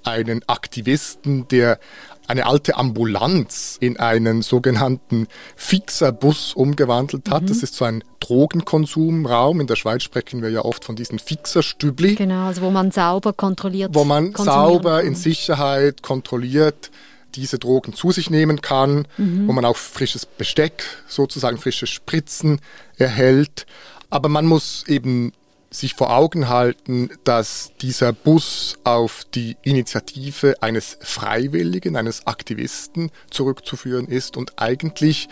einen 0.04 0.42
Aktivisten, 0.48 1.48
der 1.48 1.80
eine 2.26 2.46
alte 2.46 2.76
Ambulanz 2.76 3.76
in 3.80 3.98
einen 3.98 4.42
sogenannten 4.42 5.26
Fixerbus 5.56 6.54
umgewandelt 6.54 7.30
hat. 7.30 7.42
Mhm. 7.42 7.46
Das 7.46 7.62
ist 7.62 7.74
so 7.74 7.84
ein 7.84 8.02
Drogenkonsumraum. 8.20 9.60
In 9.60 9.66
der 9.66 9.76
Schweiz 9.76 10.02
sprechen 10.02 10.42
wir 10.42 10.50
ja 10.50 10.64
oft 10.64 10.84
von 10.84 10.96
diesen 10.96 11.18
Fixerstübli. 11.18 12.14
Genau, 12.14 12.46
also 12.46 12.62
wo 12.62 12.70
man 12.70 12.90
sauber 12.90 13.32
kontrolliert. 13.32 13.94
Wo 13.94 14.04
man 14.04 14.34
sauber 14.34 15.02
in 15.02 15.14
Sicherheit 15.14 16.02
kontrolliert 16.02 16.90
diese 17.34 17.58
Drogen 17.58 17.94
zu 17.94 18.12
sich 18.12 18.30
nehmen 18.30 18.60
kann, 18.60 19.08
mhm. 19.16 19.48
wo 19.48 19.52
man 19.52 19.64
auch 19.64 19.76
frisches 19.76 20.24
Besteck, 20.24 20.84
sozusagen 21.08 21.58
frische 21.58 21.86
Spritzen 21.86 22.60
erhält. 22.96 23.66
Aber 24.08 24.28
man 24.28 24.46
muss 24.46 24.84
eben 24.86 25.32
sich 25.74 25.94
vor 25.94 26.16
Augen 26.16 26.48
halten, 26.48 27.10
dass 27.24 27.72
dieser 27.80 28.12
Bus 28.12 28.78
auf 28.84 29.24
die 29.34 29.56
Initiative 29.62 30.62
eines 30.62 30.98
Freiwilligen, 31.00 31.96
eines 31.96 32.26
Aktivisten 32.26 33.10
zurückzuführen 33.30 34.06
ist 34.06 34.36
und 34.36 34.58
eigentlich 34.60 35.28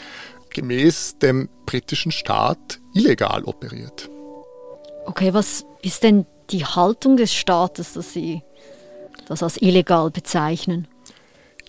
gemäß 0.50 1.18
dem 1.18 1.48
britischen 1.64 2.12
Staat 2.12 2.80
illegal 2.92 3.44
operiert. 3.44 4.10
Okay, 5.06 5.32
was 5.32 5.64
ist 5.82 6.02
denn 6.02 6.26
die 6.50 6.64
Haltung 6.64 7.16
des 7.16 7.32
Staates, 7.32 7.94
dass 7.94 8.12
Sie 8.12 8.42
das 9.28 9.42
als 9.42 9.60
illegal 9.60 10.10
bezeichnen? 10.10 10.88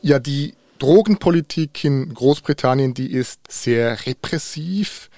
Ja, 0.01 0.19
die 0.19 0.55
Drogenpolitik 0.79 1.83
in 1.83 2.13
Großbritannien, 2.13 2.93
die 2.93 3.11
ist 3.11 3.39
sehr 3.49 4.05
repressiv. 4.05 5.09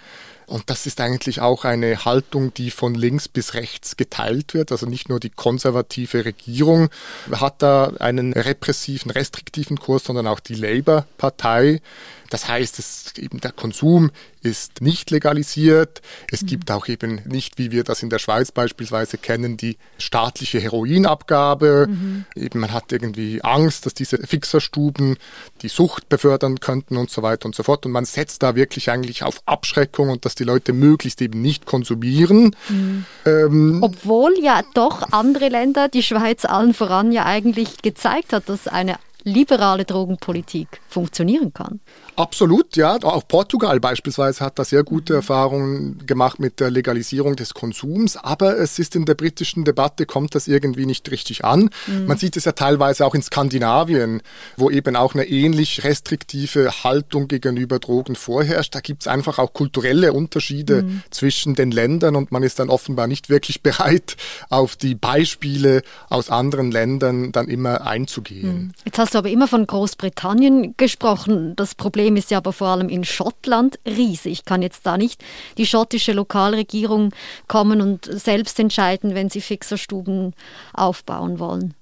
Und 0.48 0.70
das 0.70 0.86
ist 0.86 1.02
eigentlich 1.02 1.42
auch 1.42 1.66
eine 1.66 2.06
Haltung, 2.06 2.54
die 2.54 2.72
von 2.72 2.94
links 2.94 3.28
bis 3.28 3.54
rechts 3.54 3.98
geteilt 3.98 4.54
wird. 4.54 4.72
Also 4.72 4.86
nicht 4.86 5.10
nur 5.10 5.20
die 5.20 5.30
konservative 5.30 6.26
Regierung 6.26 6.90
hat 7.32 7.62
da 7.62 7.94
einen 8.00 8.34
repressiven, 8.34 9.12
restriktiven 9.12 9.80
Kurs, 9.80 10.04
sondern 10.06 10.28
auch 10.28 10.40
die 10.40 10.56
Labour-Partei. 10.56 11.82
Das 12.30 12.48
heißt, 12.48 12.80
es, 12.80 13.14
eben 13.18 13.40
der 13.42 13.52
Konsum 13.52 14.12
ist 14.46 14.82
nicht 14.82 15.12
legalisiert. 15.12 16.02
Es 16.32 16.44
mhm. 16.44 16.48
gibt 16.48 16.72
auch 16.72 16.88
eben 16.88 17.22
nicht, 17.26 17.58
wie 17.58 17.72
wir 17.72 17.84
das 17.84 18.04
in 18.04 18.10
der 18.10 18.20
Schweiz 18.20 18.52
beispielsweise 18.52 19.18
kennen, 19.18 19.58
die 19.58 19.78
staatliche 19.98 20.60
Heroinabgabe. 20.60 21.88
Mhm. 21.90 22.26
Eben 22.36 22.60
man 22.60 22.72
hat 22.72 22.92
irgendwie 22.92 23.44
Angst, 23.44 23.86
dass 23.86 23.94
diese 23.94 24.18
Fixerstuben 24.20 25.18
die 25.62 25.68
Sucht 25.68 26.10
befördern 26.10 26.60
könnten 26.60 26.98
und 26.98 27.10
so 27.10 27.22
weiter 27.22 27.46
und 27.46 27.56
so 27.56 27.64
fort. 27.64 27.86
Und 27.86 27.92
man 27.92 28.06
setzt 28.06 28.44
da 28.44 28.56
wirklich 28.56 28.90
eigentlich 28.90 29.24
auf 29.24 29.42
Abschreckung 29.46 30.10
und 30.10 30.26
dass 30.26 30.36
die 30.36 30.44
Leute 30.44 30.74
möglichst 30.74 31.22
eben 31.22 31.42
nicht 31.42 31.66
konsumieren. 31.66 32.56
Mhm. 32.70 33.06
Ähm, 33.26 33.80
Obwohl 33.82 34.34
ja 34.42 34.62
doch 34.74 35.12
andere 35.12 35.50
Länder, 35.50 35.90
die 35.90 36.04
Schweiz 36.04 36.46
allen 36.46 36.74
voran 36.74 37.12
ja 37.12 37.26
eigentlich 37.26 37.82
gezeigt 37.82 38.34
hat, 38.34 38.50
dass 38.50 38.68
eine 38.68 38.96
liberale 39.26 39.86
Drogenpolitik 39.86 40.80
funktionieren 40.88 41.52
kann. 41.52 41.80
Absolut, 42.16 42.78
ja. 42.78 42.98
Auch 43.02 43.28
Portugal 43.28 43.80
beispielsweise 43.80 44.46
hat 44.46 44.58
da 44.60 44.64
sehr 44.64 44.84
gute 44.84 45.14
mhm. 45.14 45.18
Erfahrungen 45.18 46.06
gemacht 46.06 46.40
mit 46.40 46.60
der 46.60 46.70
Legalisierung 46.70 47.36
des 47.36 47.56
Konsums. 47.56 48.18
Aber 48.18 48.58
es 48.58 48.78
ist 48.80 48.96
in 48.96 49.06
der 49.06 49.16
britischen 49.16 49.66
Debatte, 49.66 50.06
kommt 50.06 50.36
das 50.36 50.48
irgendwie 50.48 50.86
nicht 50.86 51.10
richtig 51.10 51.44
an. 51.44 51.72
Mhm. 51.88 52.06
Man 52.06 52.18
sieht 52.18 52.38
es 52.38 52.46
ja 52.46 52.52
teilweise 52.52 53.06
auch 53.06 53.16
in 53.16 53.24
Skandinavien, 53.24 54.22
wo 54.58 54.70
eben 54.70 54.96
auch 54.96 55.16
eine 55.16 55.26
ähnlich 55.26 55.84
restriktive 55.84 56.84
Haltung 56.84 57.28
gegenüber 57.28 57.80
Drogen 57.80 58.16
vorherrscht. 58.16 58.76
Da 58.76 58.80
gibt 58.80 59.02
es 59.02 59.08
einfach 59.08 59.40
auch 59.40 59.54
kulturelle 59.54 60.14
Unterschiede 60.14 60.84
mhm. 60.84 61.02
zwischen 61.10 61.56
den 61.56 61.72
Ländern 61.72 62.16
und 62.16 62.32
man 62.32 62.44
ist 62.44 62.60
dann 62.60 62.70
offenbar 62.70 63.08
nicht 63.08 63.30
wirklich 63.30 63.62
bereit, 63.64 64.18
auf 64.52 64.76
die 64.76 64.94
Beispiele 64.94 65.82
aus 66.10 66.30
anderen 66.30 66.72
Ländern 66.72 67.32
dann 67.32 67.48
immer 67.48 67.88
einzugehen. 67.88 68.56
Mhm. 68.56 68.72
Jetzt 68.86 69.00
hast 69.00 69.15
du 69.16 69.20
aber 69.20 69.30
immer 69.30 69.48
von 69.48 69.66
Großbritannien 69.66 70.76
gesprochen. 70.78 71.56
Das 71.56 71.74
Problem 71.74 71.96
Problem 71.96 72.18
ist 72.18 72.30
ja 72.30 72.40
aber 72.40 72.52
vor 72.52 72.68
allem 72.68 72.90
in 72.90 73.06
Schottland 73.06 73.80
riesig. 73.86 74.44
Kann 74.44 74.62
jetzt 74.62 74.86
da 74.86 74.98
nicht 74.98 75.24
die 75.58 75.66
schottische 75.66 76.12
Lokalregierung 76.12 77.14
kommen 77.48 77.82
und 77.82 78.06
selbst 78.06 78.60
entscheiden, 78.60 79.16
wenn 79.16 79.30
sie 79.30 79.40
Fixerstuben 79.40 80.34
aufbauen 80.74 81.40
wollen? 81.40 81.74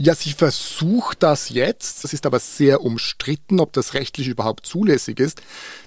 Ja, 0.00 0.14
sie 0.14 0.32
versucht 0.32 1.22
das 1.22 1.50
jetzt. 1.50 2.02
Das 2.02 2.12
ist 2.12 2.26
aber 2.26 2.40
sehr 2.40 2.82
umstritten, 2.82 3.60
ob 3.60 3.72
das 3.72 3.94
rechtlich 3.94 4.26
überhaupt 4.28 4.66
zulässig 4.66 5.20
ist. 5.20 5.40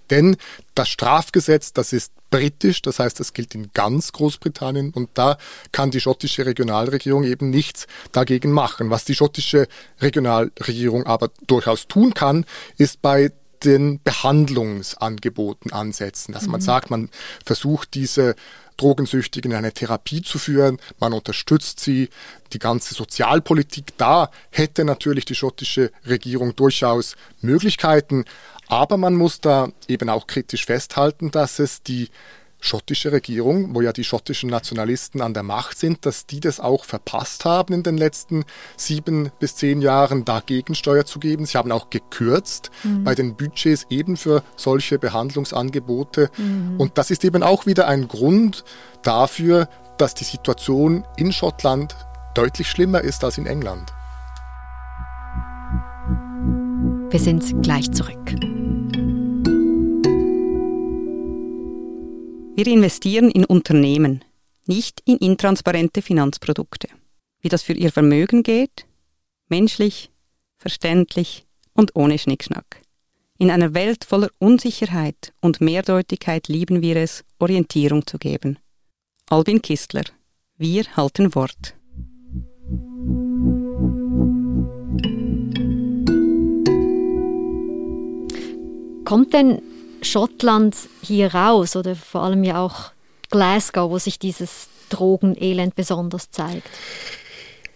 Denn 0.09 0.37
das 0.75 0.87
Strafgesetz, 0.87 1.73
das 1.73 1.91
ist 1.91 2.13
britisch, 2.29 2.81
das 2.81 2.99
heißt, 2.99 3.19
das 3.19 3.33
gilt 3.33 3.55
in 3.55 3.71
ganz 3.73 4.11
Großbritannien 4.11 4.91
und 4.91 5.09
da 5.13 5.37
kann 5.71 5.91
die 5.91 6.01
schottische 6.01 6.45
Regionalregierung 6.45 7.23
eben 7.23 7.49
nichts 7.49 7.87
dagegen 8.11 8.51
machen. 8.51 8.89
Was 8.89 9.05
die 9.05 9.15
schottische 9.15 9.67
Regionalregierung 10.01 11.05
aber 11.05 11.29
durchaus 11.45 11.87
tun 11.87 12.13
kann, 12.13 12.45
ist 12.77 13.01
bei 13.01 13.31
den 13.63 13.99
Behandlungsangeboten 14.03 15.73
ansetzen, 15.73 16.31
dass 16.31 16.43
mhm. 16.45 16.51
man 16.51 16.61
sagt, 16.61 16.89
man 16.89 17.09
versucht 17.43 17.93
diese 17.95 18.35
Drogensüchtigen 18.77 19.51
in 19.51 19.57
eine 19.57 19.73
Therapie 19.73 20.21
zu 20.21 20.39
führen, 20.39 20.79
man 20.99 21.13
unterstützt 21.13 21.79
sie, 21.79 22.09
die 22.53 22.59
ganze 22.59 22.93
Sozialpolitik, 22.93 23.97
da 23.97 24.31
hätte 24.51 24.85
natürlich 24.85 25.25
die 25.25 25.35
schottische 25.35 25.91
Regierung 26.05 26.55
durchaus 26.55 27.15
Möglichkeiten, 27.41 28.25
aber 28.67 28.97
man 28.97 29.15
muss 29.15 29.41
da 29.41 29.69
eben 29.87 30.09
auch 30.09 30.27
kritisch 30.27 30.65
festhalten, 30.65 31.31
dass 31.31 31.59
es 31.59 31.83
die 31.83 32.09
schottische 32.59 33.11
Regierung, 33.11 33.75
wo 33.75 33.81
ja 33.81 33.93
die 33.93 34.03
schottischen 34.03 34.49
Nationalisten 34.49 35.21
an 35.21 35.33
der 35.33 35.43
Macht 35.43 35.77
sind, 35.77 36.05
dass 36.05 36.25
die 36.25 36.39
das 36.39 36.59
auch 36.59 36.85
verpasst 36.85 37.45
haben 37.45 37.73
in 37.73 37.83
den 37.83 37.97
letzten 37.97 38.45
sieben 38.75 39.31
bis 39.39 39.55
zehn 39.55 39.81
Jahren, 39.81 40.25
da 40.25 40.39
Gegensteuer 40.39 41.05
zu 41.05 41.19
geben. 41.19 41.45
Sie 41.45 41.57
haben 41.57 41.71
auch 41.71 41.89
gekürzt 41.89 42.71
mhm. 42.83 43.03
bei 43.03 43.15
den 43.15 43.35
Budgets 43.35 43.85
eben 43.89 44.17
für 44.17 44.43
solche 44.55 44.99
Behandlungsangebote. 44.99 46.29
Mhm. 46.37 46.79
Und 46.79 46.97
das 46.97 47.11
ist 47.11 47.23
eben 47.23 47.43
auch 47.43 47.65
wieder 47.65 47.87
ein 47.87 48.07
Grund 48.07 48.63
dafür, 49.03 49.69
dass 49.97 50.13
die 50.13 50.23
Situation 50.23 51.05
in 51.17 51.31
Schottland 51.31 51.95
deutlich 52.33 52.69
schlimmer 52.69 53.01
ist 53.01 53.23
als 53.23 53.37
in 53.37 53.45
England. 53.45 53.93
Wir 57.09 57.19
sind 57.19 57.63
gleich 57.63 57.91
zurück. 57.91 58.35
Wir 62.57 62.65
investieren 62.65 63.29
in 63.29 63.45
Unternehmen, 63.45 64.25
nicht 64.65 65.03
in 65.05 65.17
intransparente 65.17 66.01
Finanzprodukte. 66.01 66.87
Wie 67.39 67.49
das 67.49 67.61
für 67.61 67.73
Ihr 67.73 67.91
Vermögen 67.91 68.41
geht? 68.41 68.87
Menschlich, 69.47 70.09
verständlich 70.57 71.45
und 71.73 71.95
ohne 71.95 72.17
Schnickschnack. 72.17 72.81
In 73.37 73.51
einer 73.51 73.75
Welt 73.75 74.05
voller 74.05 74.31
Unsicherheit 74.39 75.33
und 75.39 75.61
Mehrdeutigkeit 75.61 76.47
lieben 76.47 76.81
wir 76.81 76.95
es, 76.95 77.23
Orientierung 77.37 78.07
zu 78.07 78.17
geben. 78.17 78.57
Albin 79.29 79.61
Kistler. 79.61 80.05
Wir 80.57 80.85
halten 80.97 81.35
Wort. 81.35 81.75
Kommt 89.05 89.31
denn 89.33 89.61
Schottland 90.01 90.75
hier 91.01 91.33
raus 91.33 91.75
oder 91.75 91.95
vor 91.95 92.23
allem 92.23 92.43
ja 92.43 92.61
auch 92.61 92.91
Glasgow, 93.29 93.89
wo 93.89 93.97
sich 93.97 94.19
dieses 94.19 94.69
Drogenelend 94.89 95.75
besonders 95.75 96.31
zeigt? 96.31 96.69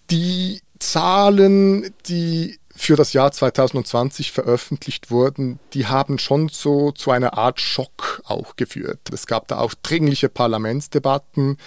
Die 0.10 0.62
Zahlen, 0.80 1.94
die 2.08 2.60
für 2.76 2.96
das 2.96 3.14
Jahr 3.14 3.32
2020 3.32 4.32
veröffentlicht 4.32 5.12
wurden, 5.12 5.60
die 5.74 5.88
haben 5.88 6.18
schon 6.18 6.50
so 6.50 6.92
zu 6.92 7.12
einer 7.12 7.38
Art 7.38 7.62
Schock 7.62 8.24
auch 8.26 8.56
geführt. 8.56 9.00
Es 9.14 9.28
gab 9.28 9.48
da 9.48 9.60
auch 9.60 9.74
dringliche 9.84 10.30
Parlamentsdebatten. 10.30 11.58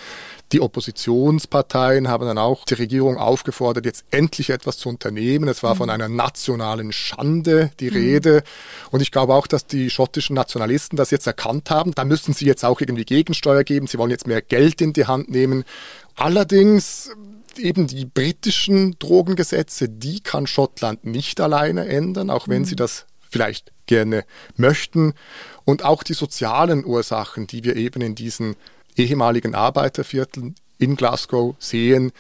Die 0.55 0.61
Oppositionsparteien 0.61 2.07
haben 2.07 2.27
dann 2.27 2.39
auch 2.39 2.65
die 2.65 2.75
Regierung 2.75 3.17
aufgefordert, 3.17 3.87
jetzt 3.87 4.05
endlich 4.13 4.51
etwas 4.51 4.79
zu 4.79 4.89
unternehmen. 4.89 5.49
Es 5.49 5.65
war 5.65 5.75
von 5.75 5.87
mhm. 5.87 5.95
einer 5.95 6.09
nationalen 6.09 6.93
Schande 6.93 7.73
die 7.81 7.91
mhm. 7.91 7.97
Rede. 7.97 8.45
Und 8.93 9.01
ich 9.01 9.11
glaube 9.11 9.35
auch, 9.35 9.49
dass 9.49 9.67
die 9.67 9.91
schottischen 9.91 10.37
Nationalisten 10.37 10.97
das 10.97 11.11
jetzt 11.11 11.27
erkannt 11.27 11.71
haben. 11.71 11.93
Da 11.93 12.05
müssen 12.05 12.35
sie 12.35 12.47
jetzt 12.47 12.65
auch 12.65 12.81
irgendwie 12.81 13.05
Gegensteuer 13.05 13.65
geben. 13.65 13.89
Sie 13.89 13.99
wollen 13.99 14.13
jetzt 14.13 14.29
mehr 14.29 14.43
Geld 14.43 14.81
in 14.81 14.93
die 14.93 15.07
Hand 15.07 15.29
nehmen. 15.29 15.65
Allerdings 16.15 17.11
eben 17.59 17.89
die 17.89 18.05
britischen 18.05 18.97
Drogengesetze, 19.01 19.89
die 19.89 20.21
kann 20.21 20.47
Schottland 20.47 21.05
nicht 21.05 21.41
alleine 21.41 21.89
ändern, 21.89 22.31
auch 22.31 22.47
wenn 22.47 22.63
mhm. 22.63 22.67
sie 22.67 22.77
das 22.77 23.07
vielleicht 23.29 23.73
gerne 23.87 24.25
möchten. 24.57 25.15
Und 25.65 25.85
auch 25.85 26.05
die 26.05 26.15
sozialen 26.15 26.85
Ursachen, 26.85 27.49
die 27.49 27.65
wir 27.65 27.75
eben 27.75 28.03
in 28.03 28.15
diesen 28.15 28.55
ehemaligen 28.97 29.55
Arbeitervierteln 29.55 30.55
in 30.79 30.97
Glasgow 30.97 31.55
sehen, 31.59 32.13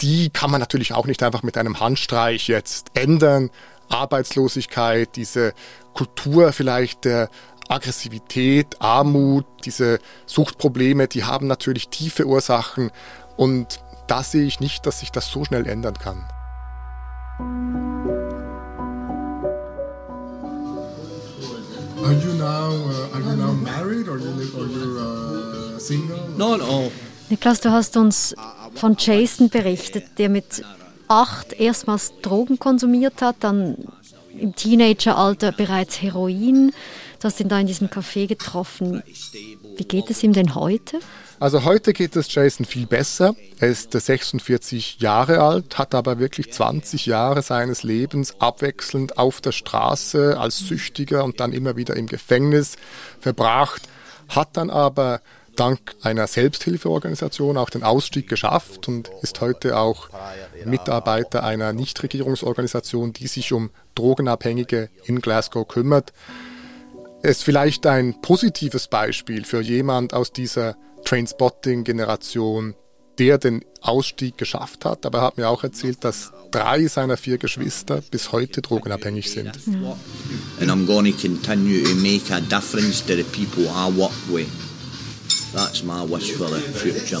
die 0.00 0.30
kann 0.30 0.50
man 0.50 0.60
natürlich 0.60 0.92
auch 0.92 1.06
nicht 1.06 1.22
einfach 1.22 1.42
mit 1.42 1.56
einem 1.56 1.80
Handstreich 1.80 2.48
jetzt 2.48 2.88
ändern. 2.94 3.50
Arbeitslosigkeit, 3.88 5.14
diese 5.14 5.52
Kultur 5.92 6.52
vielleicht 6.52 7.04
der 7.04 7.28
Aggressivität, 7.68 8.80
Armut, 8.80 9.46
diese 9.64 9.98
Suchtprobleme, 10.26 11.08
die 11.08 11.24
haben 11.24 11.46
natürlich 11.46 11.88
tiefe 11.88 12.26
Ursachen 12.26 12.90
und 13.36 13.80
da 14.06 14.22
sehe 14.22 14.44
ich 14.44 14.60
nicht, 14.60 14.86
dass 14.86 15.00
sich 15.00 15.10
das 15.10 15.28
so 15.28 15.44
schnell 15.44 15.66
ändern 15.66 15.94
kann. 15.94 16.28
Are 22.04 22.12
you 22.12 22.34
now, 22.34 22.70
uh, 22.70 23.14
are 23.14 23.20
you 23.20 23.33
Niklas, 27.28 27.60
du 27.60 27.70
hast 27.70 27.96
uns 27.96 28.34
von 28.74 28.96
Jason 28.98 29.50
berichtet, 29.50 30.18
der 30.18 30.28
mit 30.28 30.62
acht 31.08 31.52
erstmals 31.52 32.12
Drogen 32.22 32.58
konsumiert 32.58 33.20
hat, 33.20 33.36
dann 33.40 33.76
im 34.38 34.54
Teenageralter 34.54 35.52
bereits 35.52 36.00
Heroin. 36.00 36.72
Du 37.20 37.24
hast 37.24 37.40
ihn 37.40 37.48
da 37.48 37.58
in 37.58 37.66
diesem 37.66 37.88
Café 37.88 38.26
getroffen. 38.26 39.02
Wie 39.76 39.84
geht 39.84 40.10
es 40.10 40.22
ihm 40.22 40.32
denn 40.32 40.54
heute? 40.54 41.00
Also 41.40 41.64
heute 41.64 41.92
geht 41.92 42.16
es 42.16 42.32
Jason 42.32 42.64
viel 42.64 42.86
besser. 42.86 43.34
Er 43.58 43.68
ist 43.68 43.92
46 43.92 45.00
Jahre 45.00 45.40
alt, 45.40 45.78
hat 45.78 45.94
aber 45.94 46.18
wirklich 46.18 46.52
20 46.52 47.06
Jahre 47.06 47.42
seines 47.42 47.82
Lebens 47.82 48.40
abwechselnd 48.40 49.18
auf 49.18 49.40
der 49.40 49.52
Straße 49.52 50.38
als 50.38 50.58
Süchtiger 50.58 51.24
und 51.24 51.40
dann 51.40 51.52
immer 51.52 51.76
wieder 51.76 51.96
im 51.96 52.06
Gefängnis 52.06 52.76
verbracht, 53.20 53.82
hat 54.28 54.56
dann 54.56 54.70
aber 54.70 55.20
dank 55.56 55.94
einer 56.02 56.26
Selbsthilfeorganisation 56.26 57.56
auch 57.56 57.70
den 57.70 57.82
Ausstieg 57.82 58.28
geschafft 58.28 58.88
und 58.88 59.10
ist 59.22 59.40
heute 59.40 59.76
auch 59.78 60.08
Mitarbeiter 60.64 61.44
einer 61.44 61.72
Nichtregierungsorganisation, 61.72 63.12
die 63.12 63.26
sich 63.26 63.52
um 63.52 63.70
Drogenabhängige 63.94 64.90
in 65.04 65.20
Glasgow 65.20 65.66
kümmert. 65.66 66.12
Er 67.22 67.30
ist 67.30 67.44
vielleicht 67.44 67.86
ein 67.86 68.20
positives 68.20 68.88
Beispiel 68.88 69.44
für 69.44 69.60
jemand 69.60 70.12
aus 70.12 70.32
dieser 70.32 70.76
Trainspotting-Generation, 71.04 72.74
der 73.18 73.38
den 73.38 73.64
Ausstieg 73.80 74.36
geschafft 74.36 74.84
hat. 74.84 75.06
Aber 75.06 75.18
er 75.18 75.24
hat 75.24 75.36
mir 75.38 75.48
auch 75.48 75.64
erzählt, 75.64 76.04
dass 76.04 76.32
drei 76.50 76.86
seiner 76.86 77.16
vier 77.16 77.38
Geschwister 77.38 78.02
bis 78.10 78.32
heute 78.32 78.60
drogenabhängig 78.60 79.30
sind. 79.30 79.52
And 80.60 80.70
I'm 80.70 80.86
going 80.86 81.10
to 81.10 81.18
continue 81.18 81.82
to 81.84 81.94
make 81.94 82.30
a 82.30 82.40
difference 82.40 83.04
to 83.06 83.14
the 83.14 83.24
people 83.24 83.64
I 83.64 83.90
work 83.96 84.12
with. 84.28 84.48
That's 85.54 85.84
my 85.84 86.02
wish 86.02 86.32
for 86.32 86.48
the 86.48 86.60
future. 86.60 87.20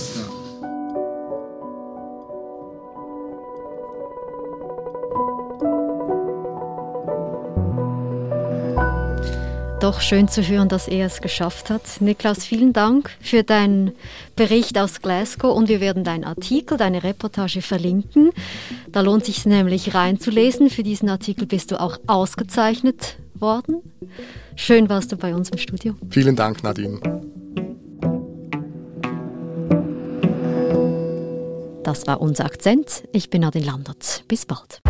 doch 9.84 10.00
schön 10.00 10.28
zu 10.28 10.40
hören, 10.40 10.70
dass 10.70 10.88
er 10.88 11.04
es 11.04 11.20
geschafft 11.20 11.68
hat. 11.68 11.82
Niklaus, 12.00 12.42
vielen 12.42 12.72
Dank 12.72 13.10
für 13.20 13.42
deinen 13.42 13.92
Bericht 14.34 14.78
aus 14.78 15.02
Glasgow 15.02 15.54
und 15.54 15.68
wir 15.68 15.82
werden 15.82 16.04
deinen 16.04 16.24
Artikel, 16.24 16.78
deine 16.78 17.04
Reportage 17.04 17.60
verlinken. 17.60 18.30
Da 18.90 19.02
lohnt 19.02 19.26
sich 19.26 19.44
nämlich 19.44 19.94
reinzulesen. 19.94 20.70
Für 20.70 20.82
diesen 20.82 21.10
Artikel 21.10 21.44
bist 21.44 21.70
du 21.70 21.78
auch 21.78 21.98
ausgezeichnet 22.06 23.18
worden. 23.34 23.82
Schön 24.56 24.88
warst 24.88 25.12
du 25.12 25.18
bei 25.18 25.34
uns 25.34 25.50
im 25.50 25.58
Studio. 25.58 25.94
Vielen 26.08 26.34
Dank, 26.34 26.62
Nadine. 26.62 26.98
Das 31.84 32.06
war 32.06 32.22
unser 32.22 32.46
Akzent. 32.46 33.06
Ich 33.12 33.28
bin 33.28 33.42
Nadine 33.42 33.66
Landert. 33.66 34.24
Bis 34.26 34.46
bald. 34.46 34.80